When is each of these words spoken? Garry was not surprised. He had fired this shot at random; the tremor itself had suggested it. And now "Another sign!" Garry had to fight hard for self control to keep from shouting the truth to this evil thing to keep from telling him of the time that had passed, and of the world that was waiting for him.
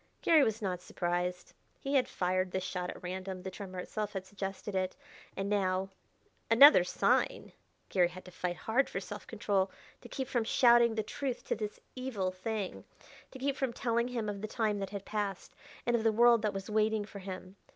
Garry 0.23 0.43
was 0.43 0.63
not 0.63 0.81
surprised. 0.81 1.53
He 1.79 1.93
had 1.93 2.07
fired 2.07 2.49
this 2.49 2.63
shot 2.63 2.89
at 2.89 3.03
random; 3.03 3.43
the 3.43 3.51
tremor 3.51 3.77
itself 3.77 4.13
had 4.13 4.25
suggested 4.25 4.73
it. 4.73 4.95
And 5.37 5.47
now 5.47 5.91
"Another 6.49 6.83
sign!" 6.83 7.51
Garry 7.89 8.07
had 8.07 8.25
to 8.25 8.31
fight 8.31 8.55
hard 8.55 8.89
for 8.89 8.99
self 8.99 9.27
control 9.27 9.69
to 10.01 10.09
keep 10.09 10.27
from 10.27 10.43
shouting 10.43 10.95
the 10.95 11.03
truth 11.03 11.43
to 11.49 11.55
this 11.55 11.79
evil 11.95 12.31
thing 12.31 12.83
to 13.29 13.37
keep 13.37 13.55
from 13.55 13.73
telling 13.73 14.07
him 14.07 14.27
of 14.27 14.41
the 14.41 14.47
time 14.47 14.79
that 14.79 14.89
had 14.89 15.05
passed, 15.05 15.53
and 15.85 15.95
of 15.95 16.03
the 16.03 16.11
world 16.11 16.41
that 16.41 16.51
was 16.51 16.67
waiting 16.67 17.05
for 17.05 17.19
him. 17.19 17.55